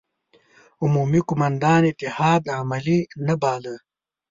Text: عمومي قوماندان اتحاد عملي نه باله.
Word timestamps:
عمومي 0.83 1.19
قوماندان 1.27 1.83
اتحاد 1.91 2.43
عملي 2.57 2.99
نه 3.27 3.35
باله. 3.41 3.75